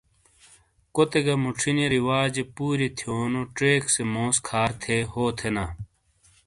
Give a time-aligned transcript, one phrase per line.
[0.93, 5.65] کوتے گہ موچھینے رواجے پورئیے تھیونو چیک سے موس کھار تھے ہو تھینا۔